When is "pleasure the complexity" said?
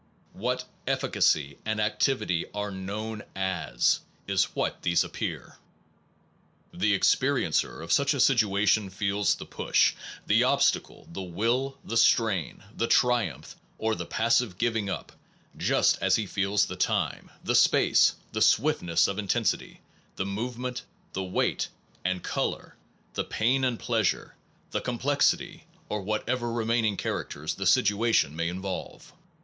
23.79-25.67